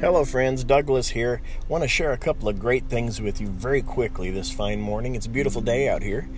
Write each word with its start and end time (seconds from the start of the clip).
Hello, 0.00 0.24
friends. 0.24 0.62
Douglas 0.62 1.08
here. 1.08 1.42
Want 1.66 1.82
to 1.82 1.88
share 1.88 2.12
a 2.12 2.16
couple 2.16 2.48
of 2.48 2.60
great 2.60 2.88
things 2.88 3.20
with 3.20 3.40
you 3.40 3.48
very 3.48 3.82
quickly 3.82 4.30
this 4.30 4.48
fine 4.48 4.80
morning. 4.80 5.16
It's 5.16 5.26
a 5.26 5.28
beautiful 5.28 5.60
day 5.60 5.88
out 5.88 6.04
here. 6.04 6.28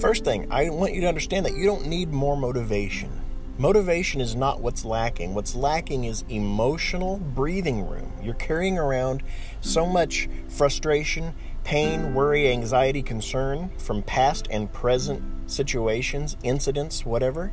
First 0.00 0.24
thing, 0.24 0.50
I 0.50 0.70
want 0.70 0.94
you 0.94 1.02
to 1.02 1.06
understand 1.06 1.44
that 1.44 1.54
you 1.54 1.66
don't 1.66 1.86
need 1.86 2.10
more 2.10 2.38
motivation. 2.38 3.20
Motivation 3.58 4.22
is 4.22 4.34
not 4.34 4.62
what's 4.62 4.82
lacking. 4.82 5.34
What's 5.34 5.54
lacking 5.54 6.04
is 6.04 6.24
emotional 6.30 7.18
breathing 7.18 7.86
room. 7.86 8.10
You're 8.22 8.32
carrying 8.32 8.78
around 8.78 9.22
so 9.60 9.84
much 9.84 10.30
frustration, 10.48 11.34
pain, 11.64 12.14
worry, 12.14 12.50
anxiety, 12.50 13.02
concern 13.02 13.72
from 13.76 14.02
past 14.02 14.48
and 14.50 14.72
present 14.72 15.50
situations, 15.50 16.38
incidents, 16.42 17.04
whatever, 17.04 17.52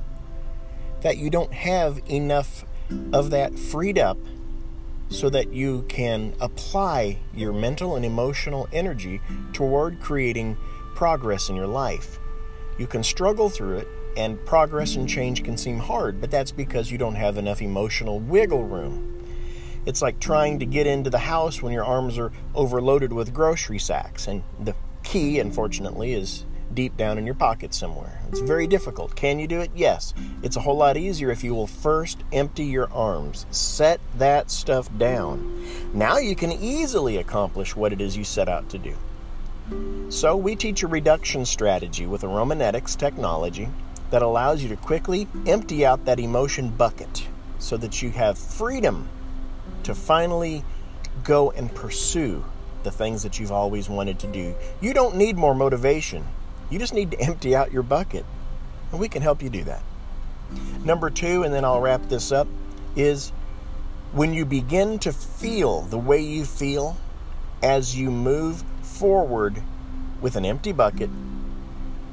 that 1.01 1.17
you 1.17 1.29
don't 1.29 1.51
have 1.51 1.99
enough 2.09 2.63
of 3.11 3.29
that 3.31 3.59
freed 3.59 3.99
up 3.99 4.17
so 5.11 5.29
that 5.29 5.53
you 5.53 5.83
can 5.89 6.33
apply 6.39 7.19
your 7.35 7.53
mental 7.53 7.95
and 7.95 8.05
emotional 8.05 8.67
energy 8.71 9.21
toward 9.53 9.99
creating 9.99 10.57
progress 10.95 11.49
in 11.49 11.55
your 11.55 11.67
life. 11.67 12.17
You 12.77 12.87
can 12.87 13.03
struggle 13.03 13.49
through 13.49 13.79
it, 13.79 13.87
and 14.17 14.43
progress 14.45 14.95
and 14.95 15.07
change 15.07 15.43
can 15.43 15.57
seem 15.57 15.79
hard, 15.79 16.19
but 16.19 16.31
that's 16.31 16.51
because 16.51 16.91
you 16.91 16.97
don't 16.97 17.15
have 17.15 17.37
enough 17.37 17.61
emotional 17.61 18.19
wiggle 18.19 18.63
room. 18.65 19.25
It's 19.85 20.01
like 20.01 20.19
trying 20.19 20.59
to 20.59 20.65
get 20.65 20.87
into 20.87 21.09
the 21.09 21.19
house 21.19 21.61
when 21.61 21.73
your 21.73 21.85
arms 21.85 22.17
are 22.17 22.31
overloaded 22.55 23.13
with 23.13 23.33
grocery 23.33 23.79
sacks, 23.79 24.27
and 24.27 24.43
the 24.59 24.75
key, 25.03 25.39
unfortunately, 25.39 26.13
is 26.13 26.45
deep 26.75 26.97
down 26.97 27.17
in 27.17 27.25
your 27.25 27.35
pocket 27.35 27.73
somewhere. 27.73 28.19
It's 28.29 28.39
very 28.39 28.67
difficult. 28.67 29.15
Can 29.15 29.39
you 29.39 29.47
do 29.47 29.61
it? 29.61 29.71
Yes. 29.75 30.13
It's 30.43 30.55
a 30.55 30.61
whole 30.61 30.77
lot 30.77 30.97
easier 30.97 31.31
if 31.31 31.43
you 31.43 31.53
will 31.53 31.67
first 31.67 32.23
empty 32.31 32.63
your 32.63 32.91
arms. 32.91 33.45
Set 33.51 33.99
that 34.17 34.49
stuff 34.49 34.89
down. 34.97 35.65
Now 35.93 36.17
you 36.17 36.35
can 36.35 36.51
easily 36.51 37.17
accomplish 37.17 37.75
what 37.75 37.93
it 37.93 38.01
is 38.01 38.17
you 38.17 38.23
set 38.23 38.49
out 38.49 38.69
to 38.69 38.77
do. 38.77 38.95
So, 40.09 40.35
we 40.35 40.57
teach 40.57 40.83
a 40.83 40.87
reduction 40.87 41.45
strategy 41.45 42.05
with 42.05 42.23
Aromanetix 42.23 42.97
technology 42.97 43.69
that 44.09 44.21
allows 44.21 44.61
you 44.61 44.67
to 44.69 44.75
quickly 44.75 45.27
empty 45.47 45.85
out 45.85 46.03
that 46.05 46.19
emotion 46.19 46.69
bucket 46.69 47.27
so 47.59 47.77
that 47.77 48.01
you 48.01 48.09
have 48.09 48.37
freedom 48.37 49.07
to 49.83 49.95
finally 49.95 50.65
go 51.23 51.51
and 51.51 51.73
pursue 51.73 52.43
the 52.83 52.91
things 52.91 53.23
that 53.23 53.39
you've 53.39 53.51
always 53.51 53.89
wanted 53.89 54.19
to 54.19 54.27
do. 54.27 54.55
You 54.81 54.93
don't 54.93 55.15
need 55.15 55.37
more 55.37 55.55
motivation. 55.55 56.25
You 56.71 56.79
just 56.79 56.93
need 56.93 57.11
to 57.11 57.19
empty 57.19 57.53
out 57.53 57.73
your 57.73 57.83
bucket, 57.83 58.25
and 58.91 58.99
we 58.99 59.09
can 59.09 59.21
help 59.21 59.43
you 59.43 59.49
do 59.49 59.65
that. 59.65 59.83
Number 60.85 61.09
two, 61.09 61.43
and 61.43 61.53
then 61.53 61.65
I'll 61.65 61.81
wrap 61.81 62.07
this 62.07 62.31
up, 62.31 62.47
is 62.95 63.31
when 64.13 64.33
you 64.33 64.45
begin 64.45 64.97
to 64.99 65.11
feel 65.11 65.81
the 65.81 65.97
way 65.97 66.21
you 66.21 66.45
feel 66.45 66.95
as 67.61 67.97
you 67.97 68.09
move 68.09 68.63
forward 68.81 69.61
with 70.21 70.37
an 70.37 70.45
empty 70.45 70.71
bucket, 70.71 71.09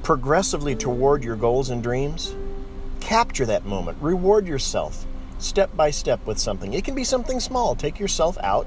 progressively 0.03 0.75
toward 0.75 1.23
your 1.23 1.37
goals 1.37 1.71
and 1.71 1.81
dreams, 1.81 2.35
capture 3.01 3.47
that 3.47 3.65
moment. 3.65 3.97
Reward 4.01 4.49
yourself 4.49 5.07
step 5.39 5.77
by 5.77 5.91
step 5.91 6.27
with 6.27 6.39
something. 6.39 6.75
It 6.75 6.85
can 6.85 6.97
be 6.97 7.05
something 7.05 7.39
small. 7.39 7.77
Take 7.77 8.01
yourself 8.01 8.37
out 8.39 8.67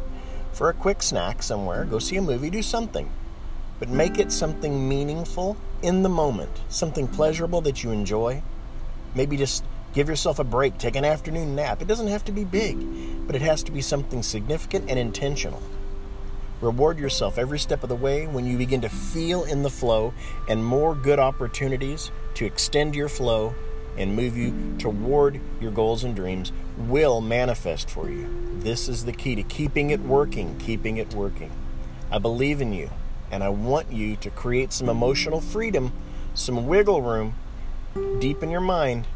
for 0.53 0.69
a 0.69 0.73
quick 0.73 1.03
snack 1.03 1.43
somewhere, 1.43 1.83
go 1.83 1.99
see 1.99 2.15
a 2.15 2.21
movie, 2.21 2.49
do 2.49 2.61
something 2.61 3.09
but 3.81 3.89
make 3.89 4.19
it 4.19 4.31
something 4.31 4.87
meaningful 4.87 5.57
in 5.81 6.03
the 6.03 6.09
moment, 6.09 6.51
something 6.69 7.07
pleasurable 7.07 7.61
that 7.61 7.83
you 7.83 7.89
enjoy. 7.89 8.43
Maybe 9.15 9.35
just 9.35 9.63
give 9.93 10.07
yourself 10.07 10.37
a 10.37 10.43
break, 10.43 10.77
take 10.77 10.95
an 10.95 11.03
afternoon 11.03 11.55
nap. 11.55 11.81
It 11.81 11.87
doesn't 11.87 12.07
have 12.07 12.23
to 12.25 12.31
be 12.31 12.43
big, 12.43 12.77
but 13.25 13.35
it 13.35 13.41
has 13.41 13.63
to 13.63 13.71
be 13.71 13.81
something 13.81 14.21
significant 14.21 14.87
and 14.87 14.99
intentional. 14.99 15.63
Reward 16.61 16.99
yourself 16.99 17.39
every 17.39 17.57
step 17.57 17.81
of 17.81 17.89
the 17.89 17.95
way 17.95 18.27
when 18.27 18.45
you 18.45 18.55
begin 18.55 18.81
to 18.81 18.89
feel 18.89 19.45
in 19.45 19.63
the 19.63 19.69
flow, 19.71 20.13
and 20.47 20.63
more 20.63 20.93
good 20.93 21.17
opportunities 21.17 22.11
to 22.35 22.45
extend 22.45 22.93
your 22.95 23.09
flow 23.09 23.55
and 23.97 24.15
move 24.15 24.37
you 24.37 24.75
toward 24.77 25.41
your 25.59 25.71
goals 25.71 26.03
and 26.03 26.15
dreams 26.15 26.51
will 26.77 27.19
manifest 27.19 27.89
for 27.89 28.11
you. 28.11 28.29
This 28.59 28.87
is 28.87 29.05
the 29.05 29.11
key 29.11 29.33
to 29.33 29.43
keeping 29.43 29.89
it 29.89 30.01
working, 30.01 30.55
keeping 30.59 30.97
it 30.97 31.15
working. 31.15 31.51
I 32.11 32.19
believe 32.19 32.61
in 32.61 32.73
you. 32.73 32.91
And 33.31 33.43
I 33.43 33.49
want 33.49 33.91
you 33.91 34.17
to 34.17 34.29
create 34.29 34.73
some 34.73 34.89
emotional 34.89 35.39
freedom, 35.39 35.93
some 36.33 36.67
wiggle 36.67 37.01
room 37.01 37.35
deep 38.19 38.43
in 38.43 38.51
your 38.51 38.61
mind. 38.61 39.07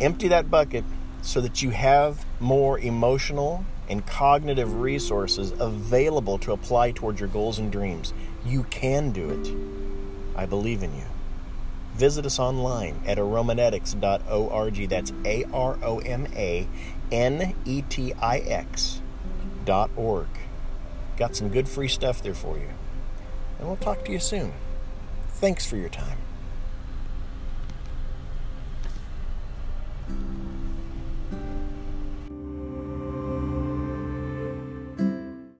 Empty 0.00 0.28
that 0.28 0.50
bucket 0.50 0.84
so 1.22 1.40
that 1.40 1.60
you 1.60 1.70
have 1.70 2.24
more 2.40 2.78
emotional 2.78 3.64
and 3.88 4.06
cognitive 4.06 4.80
resources 4.80 5.52
available 5.58 6.38
to 6.38 6.52
apply 6.52 6.92
towards 6.92 7.20
your 7.20 7.28
goals 7.28 7.58
and 7.58 7.70
dreams. 7.70 8.12
You 8.44 8.62
can 8.64 9.10
do 9.10 9.30
it. 9.30 9.54
I 10.36 10.46
believe 10.46 10.82
in 10.82 10.94
you. 10.96 11.04
Visit 11.94 12.26
us 12.26 12.38
online 12.38 13.00
at 13.06 13.18
aromanetix.org. 13.18 14.88
That's 14.88 15.12
A 15.24 15.44
R 15.52 15.78
O 15.82 15.98
M 15.98 16.26
A 16.34 16.68
N 17.10 17.54
E 17.64 17.82
T 17.82 18.12
I 18.14 18.38
X 18.38 19.00
dot 19.64 19.90
org. 19.96 20.28
Got 21.16 21.34
some 21.34 21.48
good 21.48 21.68
free 21.68 21.88
stuff 21.88 22.22
there 22.22 22.34
for 22.34 22.56
you 22.58 22.68
and 23.58 23.68
we'll 23.68 23.76
talk 23.76 24.04
to 24.04 24.12
you 24.12 24.18
soon. 24.18 24.52
Thanks 25.30 25.66
for 25.66 25.76
your 25.76 25.88
time. 25.88 26.18